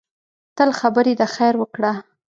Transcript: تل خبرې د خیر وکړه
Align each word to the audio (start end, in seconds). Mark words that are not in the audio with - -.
تل 0.57 0.69
خبرې 0.79 1.13
د 1.19 1.21
خیر 1.35 1.53
وکړه 1.57 1.93